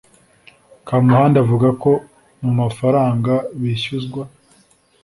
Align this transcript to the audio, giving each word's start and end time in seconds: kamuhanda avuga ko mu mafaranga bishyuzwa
kamuhanda 0.87 1.37
avuga 1.43 1.69
ko 1.83 1.91
mu 2.43 2.51
mafaranga 2.59 3.33
bishyuzwa 3.61 4.21